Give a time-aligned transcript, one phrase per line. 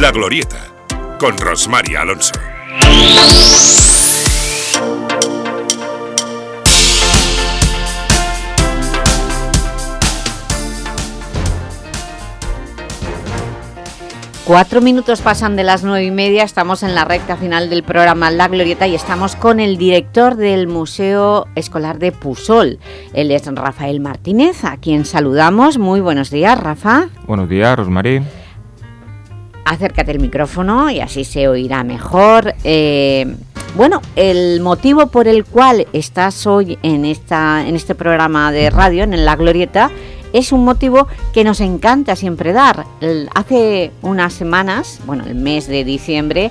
[0.00, 0.56] La Glorieta,
[1.18, 2.32] con Rosmary Alonso.
[14.46, 18.30] Cuatro minutos pasan de las nueve y media, estamos en la recta final del programa
[18.30, 22.78] La Glorieta y estamos con el director del Museo Escolar de Pusol.
[23.12, 25.76] Él es Rafael Martínez, a quien saludamos.
[25.76, 27.10] Muy buenos días, Rafa.
[27.26, 28.22] Buenos días, Rosmarí.
[29.64, 32.54] Acércate el micrófono y así se oirá mejor.
[32.64, 33.34] Eh,
[33.76, 39.04] bueno, el motivo por el cual estás hoy en, esta, en este programa de radio,
[39.04, 39.90] en La Glorieta,
[40.32, 42.84] es un motivo que nos encanta siempre dar.
[43.34, 46.50] Hace unas semanas, bueno, el mes de diciembre,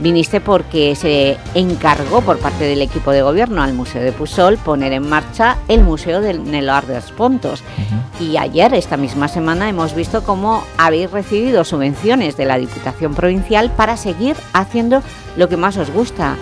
[0.00, 4.92] viniste porque se encargó por parte del equipo de gobierno al Museo de Pusol poner
[4.92, 7.62] en marcha el Museo del Neloar de los Pontos.
[8.18, 13.70] Y ayer, esta misma semana, hemos visto cómo habéis recibido subvenciones de la Diputación Provincial
[13.70, 15.02] para seguir haciendo
[15.36, 16.36] lo que más os gusta,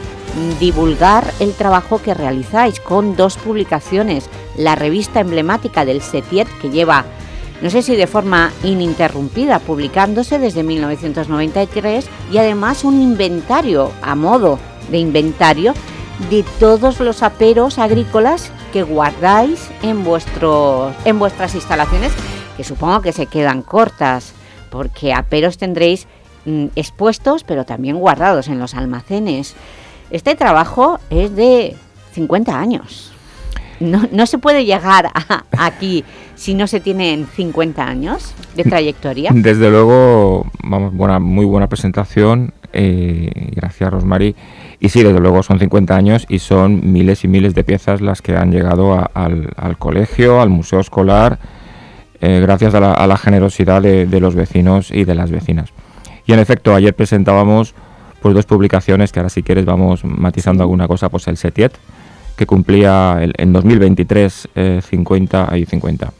[0.61, 7.05] divulgar el trabajo que realizáis con dos publicaciones, la revista emblemática del SETIET que lleva,
[7.61, 14.59] no sé si de forma ininterrumpida, publicándose desde 1993 y además un inventario, a modo
[14.91, 15.75] de inventario,
[16.31, 22.12] de todos los aperos agrícolas que guardáis en, vuestro, en vuestras instalaciones,
[22.56, 24.33] que supongo que se quedan cortas,
[24.70, 26.06] porque aperos tendréis
[26.45, 29.55] mm, expuestos, pero también guardados en los almacenes.
[30.11, 31.77] Este trabajo es de
[32.12, 33.12] 50 años.
[33.81, 35.11] No, se puede llegar
[35.59, 39.31] aquí si no se tienen 50 años de trayectoria.
[39.34, 42.53] Desde luego, vamos, buena, muy buena presentación.
[42.73, 44.34] Eh, gracias, Rosmary.
[44.81, 48.23] Y sí, desde luego son 50 años y son miles y miles de piezas las
[48.23, 51.39] que han llegado al, colegio, al museo escolar,
[52.21, 55.73] eh, gracias a la, generosidad de, de los vecinos y de las vecinas.
[56.27, 57.75] Y en efecto, ayer presentábamos
[58.21, 61.72] pues dos publicaciones que ahora si quieres vamos matizando alguna cosa, pues el Setiet,
[62.38, 64.49] que cumplía en 2023
[64.88, 66.12] 50 y 50,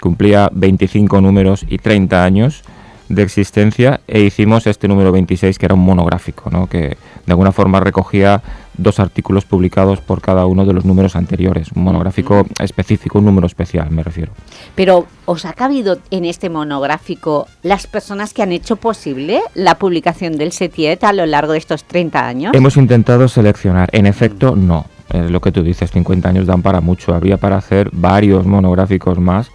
[0.00, 2.64] cumplía 25 números y 30 años
[3.08, 6.66] de existencia e hicimos este número 26 que era un monográfico, ¿no?
[6.66, 8.42] que de alguna forma recogía
[8.76, 13.46] dos artículos publicados por cada uno de los números anteriores, un monográfico específico, un número
[13.46, 14.32] especial me refiero.
[14.74, 20.36] Pero ¿os ha cabido en este monográfico las personas que han hecho posible la publicación
[20.36, 22.54] del SETIET a lo largo de estos 30 años?
[22.54, 26.80] Hemos intentado seleccionar, en efecto no, es lo que tú dices, 50 años dan para
[26.80, 29.50] mucho, habría para hacer varios monográficos más,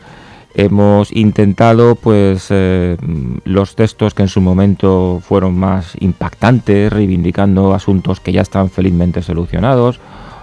[0.53, 2.97] Hemos intentado, pues, eh,
[3.45, 9.21] los textos que en su momento fueron más impactantes, reivindicando asuntos que ya están felizmente
[9.21, 10.01] solucionados,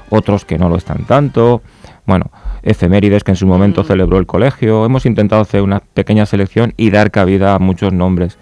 [0.09, 1.61] otros que no lo están tanto.
[2.07, 2.31] Bueno,
[2.63, 3.85] efemérides que en su momento mm.
[3.85, 4.87] celebró el colegio.
[4.87, 8.39] Hemos intentado hacer una pequeña selección y dar cabida a muchos nombres.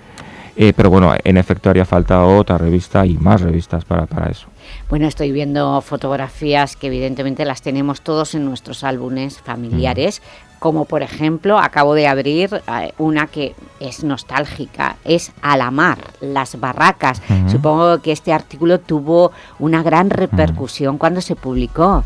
[0.56, 4.46] Eh, pero bueno, en efecto haría falta otra revista y más revistas para, para eso.
[4.88, 10.22] Bueno, estoy viendo fotografías que evidentemente las tenemos todos en nuestros álbumes familiares,
[10.58, 17.20] como por ejemplo acabo de abrir eh, una que es nostálgica, es Alamar, las barracas.
[17.48, 22.02] Supongo que este artículo tuvo una gran repercusión cuando se publicó.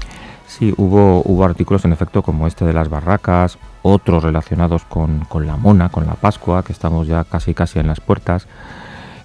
[0.50, 5.46] Sí, hubo, hubo artículos en efecto como este de las barracas, otros relacionados con, con
[5.46, 8.48] la mona, con la Pascua, que estamos ya casi casi en las puertas,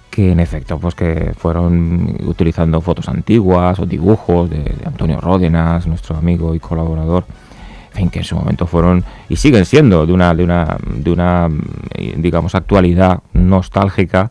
[0.08, 6.16] que en efecto pues que fueron utilizando fotos antiguas o dibujos de, Antonio Ródenas, nuestro
[6.16, 7.24] amigo y colaborador,
[7.96, 11.48] en que en su momento fueron y siguen siendo de una, de una, de una
[12.18, 14.30] digamos, actualidad nostálgica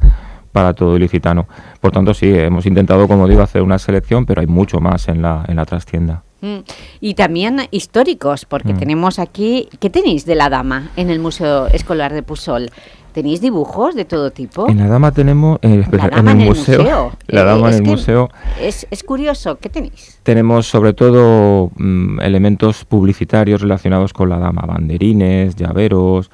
[0.55, 1.49] para todo ilicitano.
[1.81, 5.21] Por tanto, sí, hemos intentado, como digo, hacer una selección, pero hay mucho más en
[5.21, 6.23] la, en la trastienda.
[6.39, 6.59] Mm.
[7.01, 8.77] Y también históricos, porque mm.
[8.77, 9.67] tenemos aquí...
[9.81, 12.69] ¿Qué tenéis de la dama en el Museo Escolar de Pusol?
[13.11, 14.69] ¿Tenéis dibujos de todo tipo?
[14.69, 18.29] En la dama tenemos, eh, en, el, museo, La eh, dama en el museo.
[18.61, 20.21] Es, es, curioso, ¿qué tenéis?
[20.23, 26.31] Tenemos sobre todo mm, elementos publicitarios relacionados con la dama, banderines, llaveros,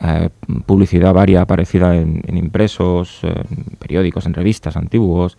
[0.00, 0.30] eh,
[0.66, 5.38] publicidad varia aparecida en, impresos, en periódicos, en revistas antiguos.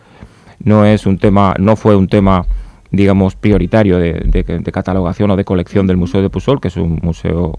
[0.64, 2.46] No es un tema, no fue un tema
[2.92, 7.00] digamos, prioritario de, de, catalogación o de colección del Museo de Pusol, que es un
[7.02, 7.58] museo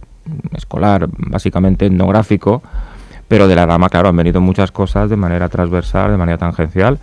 [0.55, 2.63] escolar, básicamente etnográfico,
[3.29, 6.99] pero de la dama, claro, han venido muchas cosas de manera transversal, de manera tangencial.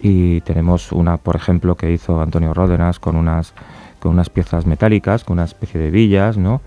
[0.00, 3.54] Y tenemos una, por ejemplo, que hizo Antonio Ródenas con unas,
[4.02, 6.60] con unas piezas metálicas, con una especie de villas, ¿no?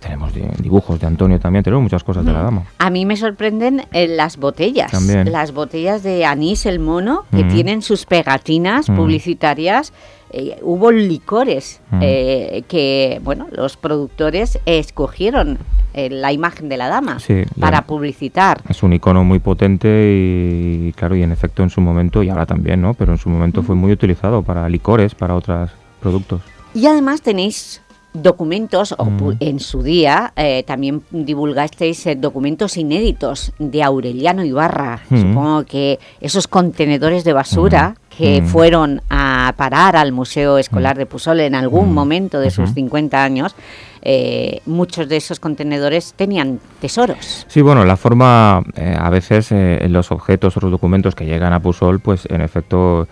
[0.00, 2.64] Tenemos dibujos de Antonio también, tenemos muchas cosas de la dama.
[2.78, 4.92] A mí me sorprenden eh, las botellas,
[5.24, 9.92] las botellas de anís el mono, que tienen sus pegatinas publicitarias
[10.30, 11.98] eh, hubo licores Mm.
[12.02, 15.58] eh, que, bueno, los productores escogieron
[15.94, 18.60] eh, la imagen de la dama Sí, para la- publicitar.
[18.68, 22.44] Es un icono muy potente y, claro, y en efecto en su momento, y ahora
[22.44, 22.92] también, ¿no?
[22.94, 25.70] Pero en su momento fue muy utilizado para licores, para otros
[26.00, 26.42] productos.
[26.76, 27.80] Y además tenéis
[28.12, 29.30] documentos, Mm.
[29.40, 35.00] en su día eh, también divulgasteis eh, documentos inéditos de Aureliano Ibarra.
[35.08, 35.20] Mm.
[35.22, 38.46] Supongo que esos contenedores de basura que Mm.
[38.46, 42.74] fueron a parar al Museo Escolar de Pusol en algún momento de sus Ujú.
[42.74, 43.54] 50 años,
[44.02, 47.46] eh, muchos de esos contenedores tenían tesoros.
[47.48, 49.48] Sí, bueno, la forma, a veces
[49.90, 53.08] los objetos o los documentos que llegan a Pusol, pues en efecto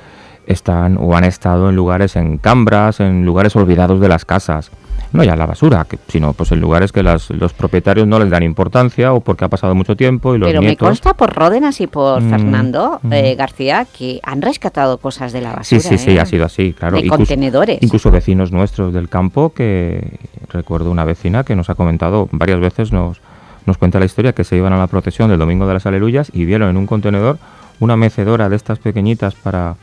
[0.46, 4.70] están o han estado en lugares en cambras, en lugares olvidados de las casas.
[5.12, 8.30] No ya la basura, que- sino pues en lugares que las- los propietarios no les
[8.30, 11.80] dan importancia o porque ha pasado mucho tiempo y los Pero me consta por Ródenas
[11.80, 13.12] y por Mm, Fernando mm.
[13.12, 15.98] eh, García que han rescatado cosas de la Sí, basura.
[15.98, 16.20] sí, sí, ¿eh?
[16.20, 16.96] ha sido así, claro.
[17.00, 17.78] De contenedores.
[17.80, 20.18] Incluso vecinos nuestros del campo, que
[20.48, 23.20] recuerdo una vecina que nos ha comentado varias veces, nos,
[23.66, 26.30] nos cuenta la historia, que se iban a la procesión del Domingo de las Aleluyas
[26.32, 27.38] y vieron en un contenedor
[27.80, 29.76] una mecedora de estas pequeñitas para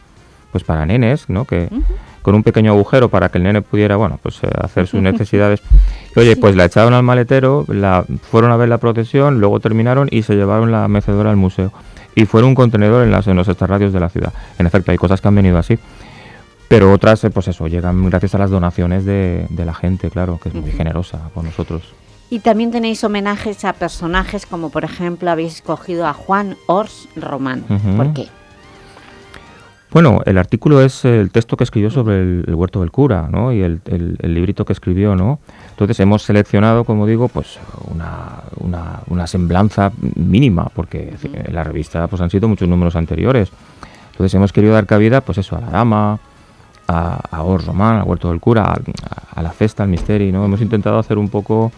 [0.51, 1.45] pues para nenes, ¿no?
[1.45, 1.69] Que
[2.21, 5.62] con un pequeño agujero para que el nene pudiera, bueno, pues eh, hacer sus necesidades.
[6.15, 10.07] Y, oye, pues la echaron al maletero, la fueron a ver la procesión, luego terminaron
[10.12, 11.71] y se llevaron la mecedora al museo.
[12.13, 14.33] Y fueron un contenedor en, las, en los extrarradios de la ciudad.
[14.59, 15.80] En efecto, hay cosas que han venido así.
[16.68, 20.39] Pero otras, eh, pues eso, llegan gracias a las donaciones de, de la gente, claro,
[20.42, 21.81] que es muy generosa con nosotros.
[22.30, 27.63] Y también tenéis homenajes a personajes como, por ejemplo, habéis escogido a Juan Ors Román.
[27.98, 28.30] ¿Por qué?
[29.91, 33.51] Bueno, el artículo es el texto que escribió sobre el, el huerto del cura, ¿no?
[33.51, 35.39] Y el, el- el librito que escribió, ¿no?
[35.71, 37.59] Entonces hemos seleccionado, como digo, pues
[37.93, 43.51] una, una, una semblanza mínima, porque en la revista pues han sido muchos números anteriores.
[44.11, 46.19] Entonces hemos querido dar cabida, pues eso, a la dama,
[46.88, 48.79] a, a Ors Román, al huerto del cura, a,
[49.39, 50.45] a la festa, al misterio, ¿no?
[50.45, 51.69] Hemos intentado hacer un poco,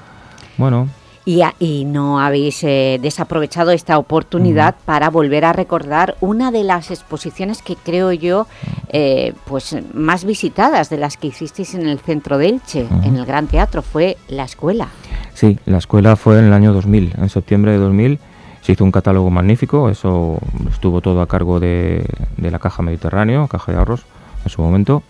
[0.57, 0.87] bueno,
[1.25, 6.63] Y, a- y no habéis eh, desaprovechado esta oportunidad para volver a recordar una de
[6.65, 8.45] las exposiciones que creo yo
[8.89, 13.25] eh, pues más visitadas de las que hicisteis en el centro de Elche, en el
[13.25, 14.89] Gran Teatro, fue la escuela.
[15.33, 18.19] Sí, la escuela fue en el año 2000, en septiembre de 2000.
[18.61, 20.37] Se hizo un catálogo magnífico, eso
[20.69, 22.05] estuvo todo a cargo de,
[22.37, 24.03] de la Caja Mediterráneo, Caja de Ahorros,
[24.43, 25.03] en su momento.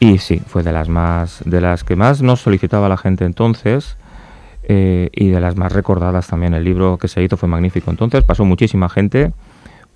[0.00, 3.96] Y sí, fue de las más, de las que más nos solicitaba la gente entonces
[4.72, 6.54] eh, y de las más recordadas también.
[6.54, 7.90] El libro que se hizo fue magnífico.
[7.90, 9.32] Entonces pasó muchísima gente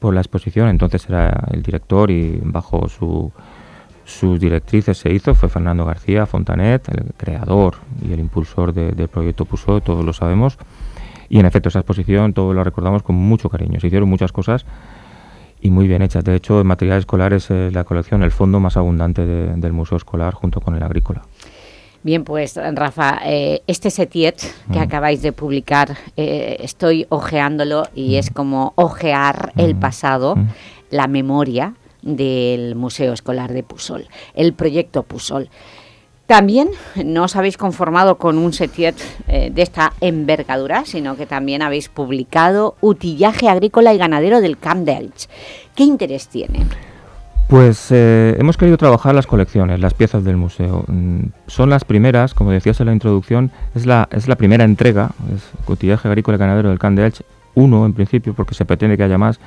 [0.00, 0.69] por la exposición.
[0.69, 3.31] Entonces era el director y bajo su,
[4.05, 5.35] sus directrices se hizo.
[5.35, 10.12] Fue Fernando García Fontanet, el creador y el impulsor de- del proyecto PUSO, todos lo
[10.12, 10.59] sabemos.
[11.29, 13.79] Y en efecto, esa exposición todos la recordamos con mucho cariño.
[13.81, 14.67] Se hicieron muchas cosas
[15.61, 16.25] y muy bien hechas.
[16.25, 19.73] De hecho, en material escolar es eh, la colección, el fondo más abundante de- del
[19.73, 21.23] Museo Escolar junto con el agrícola.
[22.05, 24.37] Bien, pues Rafa, eh, este setiet
[24.71, 24.83] que Mm.
[24.83, 29.81] acabáis de publicar, eh, estoy ojeándolo y es como ojear el Mm.
[29.81, 30.49] pasado, Mm.
[30.91, 31.73] la memoria
[32.03, 35.49] del Museo Escolar de Pusol, el proyecto Pusol.
[36.27, 36.69] También
[37.03, 38.95] no os habéis conformado con un setiet
[39.27, 44.85] eh, de esta envergadura, sino que también habéis publicado Utillaje Agrícola y Ganadero del Camp
[44.85, 45.29] d'Elx.
[45.75, 46.61] ¿Qué interés tiene?
[47.55, 50.85] Pues eh, hemos querido trabajar las colecciones, las piezas del museo.
[50.89, 56.09] Mm, Son las primeras, como decías en la introducción, es la, primera entrega, es Cotillaje
[56.09, 57.25] Agrícola y Ganadero del Can de Elche,
[57.55, 59.38] uno en principio, porque se pretende que haya más.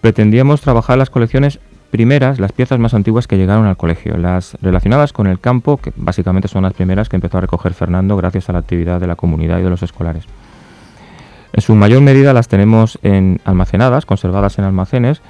[0.00, 5.12] Pretendíamos trabajar las colecciones primeras, las piezas más antiguas que llegaron al colegio, las relacionadas
[5.12, 8.54] con el campo, que básicamente son las primeras que empezó a recoger Fernando gracias a
[8.54, 10.24] la actividad de la comunidad y de los escolares.
[11.52, 15.20] En su mayor medida las tenemos en almacenadas, conservadas en almacenes,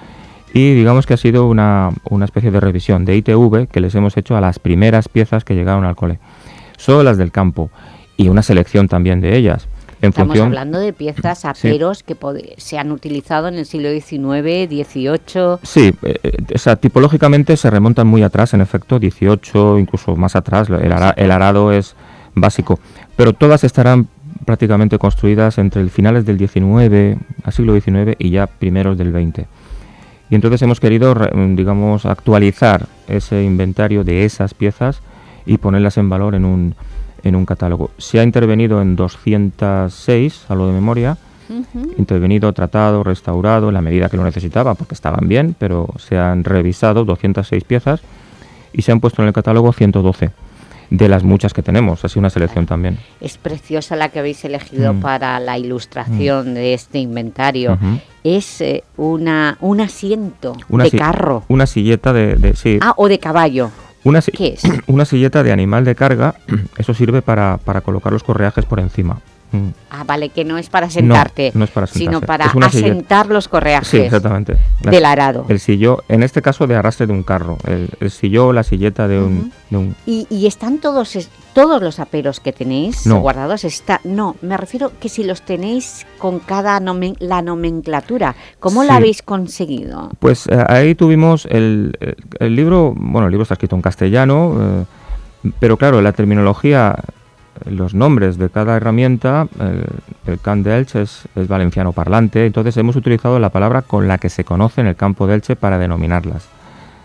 [0.53, 4.17] y digamos que ha sido una, una especie de revisión de ITV que les hemos
[4.17, 6.19] hecho a las primeras piezas que llegaron al cole.
[6.77, 7.71] Solo las del campo
[8.17, 9.69] y una selección también de ellas.
[10.03, 13.91] En Estamos función, hablando de piezas aperos que pod- se han utilizado en el siglo
[13.91, 15.59] XIX, XVIII...
[15.63, 20.37] Sí, eh, eh, o sea, tipológicamente se remontan muy atrás, en efecto, 18, incluso más
[20.37, 21.97] atrás, el, ara- el arado es
[22.35, 22.81] básico,
[23.15, 24.09] pero todas estarán
[24.47, 29.47] prácticamente construidas entre el finales del 19, al siglo XIX y ya primeros del 20.
[30.31, 35.03] Y entonces hemos querido, mm, digamos, actualizar ese inventario de esas piezas
[35.45, 36.75] y ponerlas en valor en un,
[37.25, 37.91] en un catálogo.
[37.99, 41.19] Se ha intervenido en 206, a lo de memoria,
[41.99, 46.45] intervenido, tratado, restaurado en la medida que lo necesitaba, porque estaban bien, pero se han
[46.45, 48.03] revisado 206 piezas
[48.73, 50.31] y se han puesto en el catálogo 112
[50.91, 52.99] de las muchas que tenemos, así una selección también.
[53.21, 55.01] Es preciosa la que habéis elegido Mm.
[55.01, 57.79] para la ilustración de este inventario.
[58.25, 61.45] Es eh, una, un asiento Una de si- carro.
[61.49, 63.71] Una silleta de, de- sí, Ah, o de caballo.
[64.03, 64.63] Una, ¿Qué es?
[64.89, 66.35] una silleta de animal de carga,
[66.79, 69.21] eso sirve para, para colocar los correajes por encima.
[69.53, 69.69] Mm.
[69.91, 72.67] Ah, vale, que no es para sentarte, no es para sino para silleta.
[72.69, 74.57] asentar los correajes Sí, exactamente.
[74.83, 75.45] La- del arado.
[75.49, 79.09] El sillón, en este caso de arrastre de un carro, el, el sillón, la silleta
[79.09, 79.51] de un, Ujú.
[79.71, 81.19] de un- ¿Y, y están todos
[81.53, 83.21] todos los aperos que tenéis No.
[83.21, 83.65] guardados?
[83.65, 88.97] Está, no, me refiero que si los tenéis con cada nomen- la nomenclatura, ¿cómo la
[88.97, 90.11] habéis conseguido?
[90.21, 94.87] Pues eh, ahí tuvimos el, el- el libro, bueno, el libro está escrito en castellano,
[95.43, 96.95] eh, pero claro, la terminología,
[97.67, 99.85] los nombres de cada herramienta, el,
[100.27, 104.19] el Can de Elche es, es valenciano parlante, entonces hemos utilizado la palabra con la
[104.19, 106.49] que se conoce en el campo de Elche para denominarlas,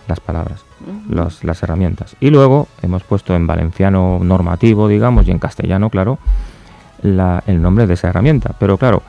[0.08, 0.64] las palabras,
[1.10, 2.16] las, las herramientas.
[2.20, 6.20] Y luego hemos puesto en valenciano normativo, digamos, y en castellano, claro,
[7.02, 8.54] la- el nombre de esa herramienta.
[8.60, 9.02] Pero claro,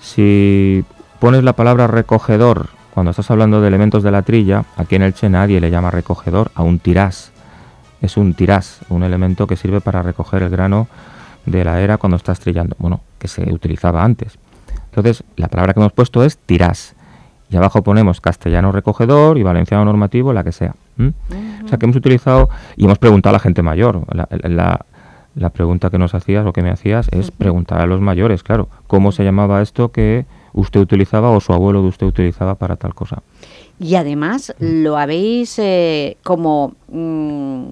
[0.00, 0.84] si
[1.20, 5.28] pones la palabra recogedor cuando estás hablando de elementos de la trilla, aquí en Elche
[5.30, 7.31] nadie le llama recogedor a un tirás.
[8.02, 10.88] Es un tirás, un elemento que sirve para recoger el grano
[11.46, 12.76] de la era cuando estás trillando.
[12.78, 14.38] Bueno, que se utilizaba antes.
[14.86, 16.94] Entonces, la palabra que hemos puesto es tirás.
[17.50, 20.74] Y abajo ponemos castellano recogedor y valenciano normativo, la que sea.
[21.64, 24.02] O sea que hemos utilizado y hemos preguntado a la gente mayor.
[24.14, 24.84] La, la-
[25.34, 28.68] la pregunta que nos hacías o que me hacías es preguntar a los mayores, claro,
[28.86, 32.94] cómo se llamaba esto que usted utilizaba o su abuelo de usted utilizaba para tal
[32.94, 33.22] cosa.
[33.80, 37.70] Y además lo habéis eh, como mm,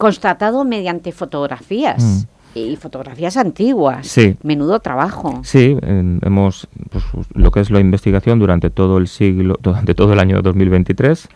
[0.00, 4.06] constatado mediante fotografías y fotografías antiguas.
[4.06, 4.36] Sí.
[4.42, 5.40] Menudo trabajo.
[5.44, 7.04] Sí, hemos pues,
[7.34, 11.28] lo que es la investigación durante todo el siglo, durante todo el año 2023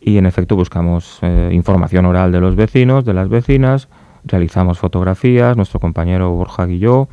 [0.00, 3.88] y en efecto buscamos eh, información oral de los vecinos, de las vecinas,
[4.24, 7.08] realizamos fotografías, nuestro compañero Borja Guilló,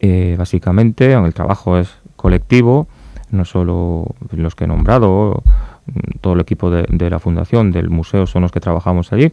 [0.00, 2.88] eh, básicamente, aunque el trabajo es colectivo,
[3.30, 5.44] no solo los que he nombrado,
[5.86, 9.32] mm, todo el equipo de, de la fundación, del museo son los que trabajamos allí.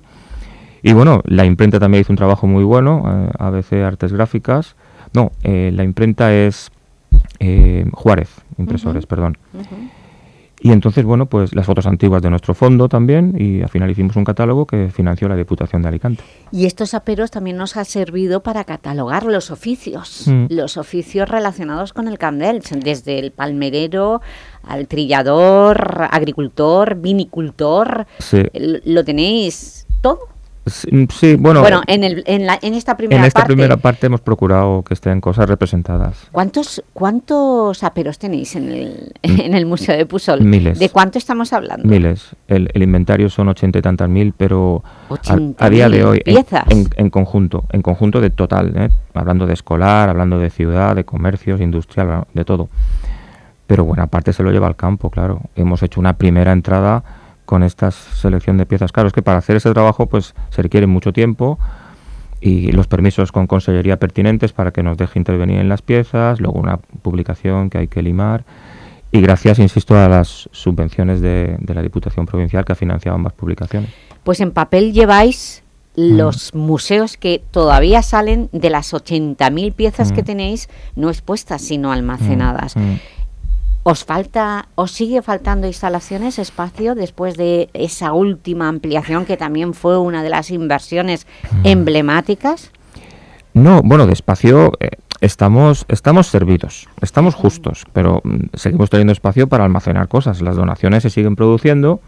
[0.84, 4.76] Y bueno, la imprenta también hizo un trabajo muy bueno, eh, ABC Artes Gráficas.
[5.14, 6.72] No, eh, la imprenta es
[7.40, 9.38] eh, Juárez, impresores, perdón.
[10.60, 14.16] Y entonces, bueno, pues las fotos antiguas de nuestro fondo también, y al final hicimos
[14.16, 16.24] un catálogo que financió la Diputación de Alicante.
[16.52, 20.46] Y estos aperos también nos ha servido para catalogar los oficios, Mm.
[20.50, 24.22] los oficios relacionados con el candel, desde el palmerero
[24.64, 28.42] al trillador, agricultor, vinicultor, Sí,
[28.86, 30.22] ¿lo tenéis todo?
[30.70, 33.78] Sí, sí, bueno, Bueno, en, el, en, la, en esta primera en esta parte, primera
[33.78, 36.28] parte hemos procurado que estén cosas representadas.
[36.32, 40.42] ¿cuántos, ¿cuántos aperos tenéis en el, en el Museo de Pusol?
[40.42, 40.80] Miles.
[40.80, 41.88] ¿De cuánto estamos hablando?
[41.88, 42.36] Miles.
[42.48, 46.22] El, el inventario son ochenta y tantas mil, pero a, 80.000 a día de hoy,
[46.26, 46.64] en, piezas.
[46.70, 48.90] en- en conjunto, en conjunto de total, ¿eh?
[49.14, 52.70] hablando de escolar, hablando de ciudad, de comercios, industrial, de todo.
[53.66, 55.42] Pero buena parte se lo lleva al campo, claro.
[55.56, 57.04] Hemos hecho una primera entrada
[57.48, 58.92] con esta selección de piezas.
[58.92, 61.58] Claro, es que para hacer ese trabajo pues se requiere mucho tiempo
[62.40, 66.60] y los permisos con consellería pertinentes para que nos deje intervenir en las piezas, luego
[66.60, 68.44] una publicación que hay que limar
[69.12, 73.34] y gracias, insisto, a las subvenciones de, de la Diputación Provincial que ha financiado ambas
[73.34, 73.90] publicaciones.
[74.24, 75.64] Pues en papel lleváis
[75.98, 76.16] Mm.
[76.16, 82.76] los museos que todavía salen de las 80.000 piezas que tenéis no expuestas, sino almacenadas.
[82.76, 82.96] Mm.
[83.90, 89.98] ¿Os falta, os sigue faltando instalaciones, espacio, después de esa última ampliación que también fue
[89.98, 91.62] una de las inversiones Mm.
[91.64, 92.72] emblemáticas?
[93.54, 94.90] No, bueno, de espacio eh,
[95.22, 100.42] estamos, estamos servidos, estamos justos, pero mm, seguimos teniendo espacio para almacenar cosas.
[100.42, 102.02] Las donaciones se siguen produciendo,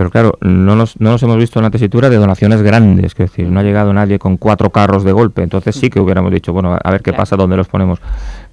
[0.00, 3.14] pero claro, no nos, no nos hemos visto en la tesitura de donaciones grandes, es
[3.14, 6.54] decir, no ha llegado nadie con cuatro carros de golpe, entonces sí que hubiéramos dicho,
[6.54, 7.18] bueno, a ver qué Claro.
[7.20, 8.00] pasa, dónde los ponemos.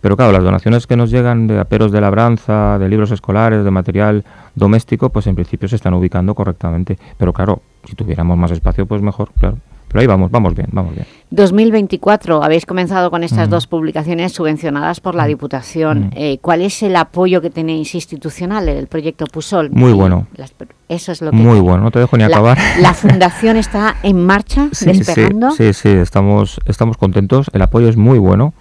[0.02, 3.72] Pero claro, las donaciones que nos llegan de aperos de labranza, de libros escolares, de
[3.72, 4.26] material
[4.56, 6.98] doméstico, pues en principio se están ubicando correctamente.
[7.18, 9.56] Pero claro, si tuviéramos más espacio, pues mejor, claro.
[9.88, 11.06] Pero ahí vamos, vamos bien, vamos bien.
[11.30, 13.52] 2024, habéis comenzado con estas Mm.
[13.52, 16.08] dos publicaciones subvencionadas por la Diputación.
[16.08, 16.10] Mm.
[16.16, 19.70] Eh, ¿Cuál es el apoyo que tenéis institucional en el proyecto PUSOL?
[19.72, 20.28] Muy bueno.
[20.36, 20.54] las-
[20.90, 22.58] eso es lo que Muy bueno, no te dejo ni la, acabar.
[22.82, 25.52] la fundación está en marcha, Sí, despegando.
[25.52, 27.50] Sí, sí, sí, estamos, estamos contentos.
[27.54, 28.54] El apoyo es muy bueno.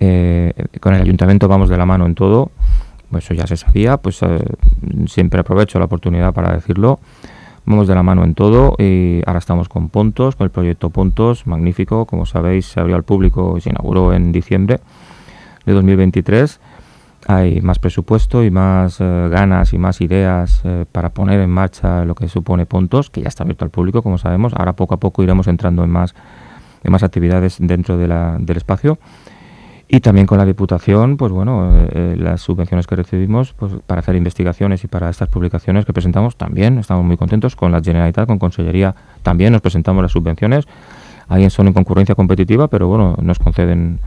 [0.00, 2.50] Eh, con el ayuntamiento vamos de la mano en todo.
[3.16, 4.38] Eso ya se sabía, pues eh,
[5.06, 6.98] siempre aprovecho la oportunidad para decirlo.
[7.64, 11.46] Vamos de la mano en todo y ahora estamos con Pontos, con el proyecto Pontos,
[11.46, 12.06] magnífico.
[12.06, 14.80] Como sabéis, se abrió al público y se inauguró en diciembre
[15.64, 16.60] de 2023.
[17.28, 22.04] Hay más presupuesto y más eh, ganas y más ideas eh, para poner en marcha
[22.04, 24.52] lo que supone Pontos, que ya está abierto al público, como sabemos.
[24.54, 26.16] Ahora poco a poco iremos entrando en más,
[26.82, 28.98] en más actividades dentro de la- del espacio.
[29.94, 34.16] Y también con la Diputación, pues bueno, eh, las subvenciones que recibimos pues, para hacer
[34.16, 37.56] investigaciones y para estas publicaciones que presentamos también estamos muy contentos.
[37.56, 40.64] Con la Generalitat, con Consellería también nos presentamos las subvenciones.
[41.28, 44.00] Alguien son en concurrencia competitiva, pero bueno, nos conceden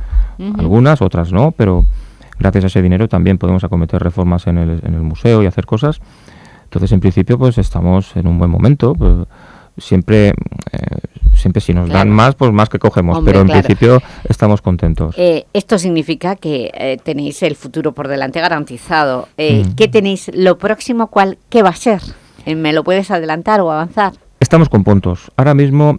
[0.57, 1.85] algunas, otras no, pero
[2.39, 5.67] gracias a ese dinero también podemos acometer reformas en el, en el museo y hacer
[5.67, 6.01] cosas.
[6.63, 8.95] Entonces, en principio, pues estamos en un buen momento.
[8.95, 9.27] Pues,
[9.77, 10.33] siempre eh,
[11.35, 15.15] siempre si nos dan más, pues más que cogemos, pero en principio estamos contentos.
[15.17, 19.27] Eh, esto significa que eh, tenéis el futuro por delante garantizado.
[19.37, 19.73] Mm.
[19.75, 20.31] ¿Qué tenéis?
[20.33, 22.01] ¿Lo próximo cuál, qué va a ser?
[22.45, 24.13] ¿Me lo puedes adelantar o avanzar?
[24.39, 25.31] Estamos con puntos.
[25.37, 25.95] Ahora mismo,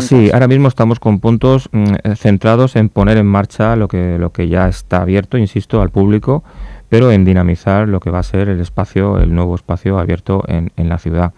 [0.00, 4.32] sí, ahora mismo estamos con puntos mm, centrados en poner en marcha lo que lo
[4.32, 6.42] que ya está abierto, insisto, al público,
[6.88, 10.72] pero en dinamizar lo que va a ser el espacio, el nuevo espacio abierto en,
[10.76, 11.32] en la ciudad.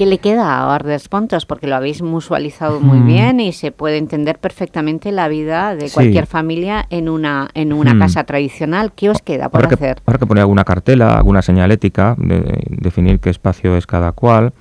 [0.00, 1.44] ¿Qué le queda a Ardes Pontos?
[1.44, 3.06] Porque lo habéis musualizado muy mm.
[3.06, 7.92] bien y se puede entender perfectamente la vida de cualquier familia en una en una
[7.92, 7.98] mm.
[7.98, 8.92] casa tradicional.
[8.94, 10.00] ¿Qué os queda por hacer?
[10.06, 14.54] habrá que poner alguna cartela, alguna señalética, de, definir qué espacio es cada cual,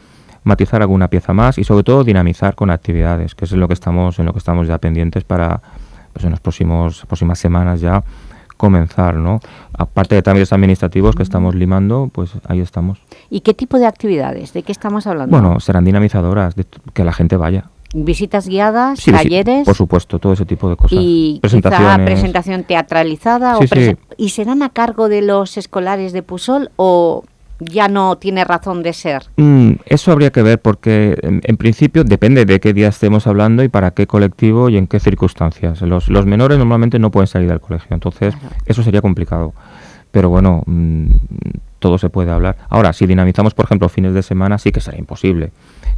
[0.44, 3.76] matizar alguna pieza más y sobre todo dinamizar con actividades, que es en lo que
[3.76, 5.62] estamos en lo que estamos ya pendientes para
[6.12, 8.04] pues en las próximos próximas semanas ya
[8.60, 9.40] comenzar, ¿no?
[9.72, 13.00] Aparte de trámites administrativos que estamos limando, pues ahí estamos.
[13.30, 14.52] ¿Y qué tipo de actividades?
[14.52, 15.40] ¿De qué estamos hablando?
[15.40, 17.70] Bueno, serán dinamizadoras, de que la gente vaya.
[17.94, 19.66] ¿Visitas guiadas, talleres?
[19.66, 21.00] por supuesto, todo ese tipo de cosas.
[21.02, 23.58] ¿Y presentación teatralizada?
[23.58, 23.62] o
[24.18, 27.24] ¿Y serán a cargo de los escolares de Pusol o
[27.60, 29.24] ya no tiene razón de ser?
[29.38, 33.70] Mm, eso habría que ver porque en, principio depende de qué día estemos hablando y
[33.70, 35.82] para qué colectivo y en qué circunstancias.
[35.82, 38.36] Los, los menores normalmente no pueden salir del colegio, entonces
[38.66, 39.54] eso sería complicado.
[40.12, 41.12] Pero bueno, mm,
[41.80, 42.58] todo se puede hablar.
[42.70, 45.52] Ahora, si dinamizamos, por ejemplo, fines de semana, sí que será imposible.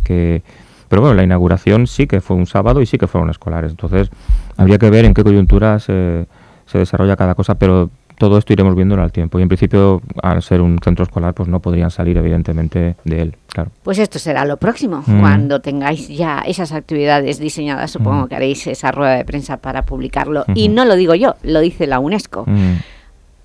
[0.03, 0.41] Que,
[0.89, 3.71] pero bueno, la inauguración sí que fue un sábado y sí que fueron escolares.
[3.71, 4.09] Entonces,
[4.57, 6.25] habría que ver en qué coyuntura se,
[6.65, 7.89] se desarrolla cada cosa, pero
[8.21, 9.39] todo esto iremos viéndolo al tiempo.
[9.39, 13.35] Y en principio, al ser un centro escolar, pues no podrían salir evidentemente de él.
[13.47, 13.71] Claro.
[13.81, 15.03] Pues esto será lo próximo.
[15.07, 15.19] Mm.
[15.19, 18.27] Cuando tengáis ya esas actividades diseñadas, supongo mm.
[18.27, 20.45] que haréis esa rueda de prensa para publicarlo.
[20.53, 22.43] Y no lo digo yo, lo dice la UNESCO.
[22.45, 22.75] Mm.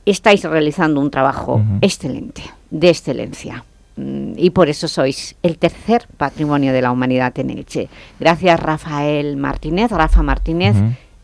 [0.05, 3.65] Estáis realizando un trabajo excelente, de excelencia
[3.97, 7.89] y por eso sois el tercer patrimonio de la humanidad en Elche.
[8.21, 10.77] Gracias Rafael Martínez, Rafa Martínez,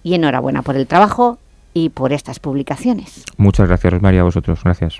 [0.03, 1.39] y enhorabuena por el trabajo
[1.75, 3.25] y por estas publicaciones.
[3.37, 4.61] Muchas gracias, María, a vosotros.
[4.63, 4.99] Gracias.